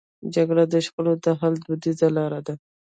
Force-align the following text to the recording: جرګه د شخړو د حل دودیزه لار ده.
جرګه 0.33 0.65
د 0.71 0.73
شخړو 0.85 1.13
د 1.23 1.25
حل 1.39 1.53
دودیزه 1.65 2.07
لار 2.15 2.33
ده. 2.45 2.53